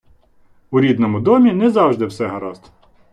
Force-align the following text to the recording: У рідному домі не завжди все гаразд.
У 0.71 0.79
рідному 0.81 1.19
домі 1.19 1.53
не 1.53 1.69
завжди 1.71 2.05
все 2.05 2.27
гаразд. 2.27 2.71